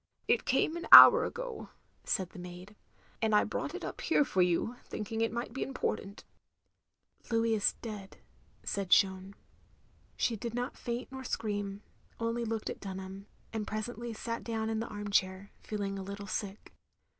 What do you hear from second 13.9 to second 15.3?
sat down in the arm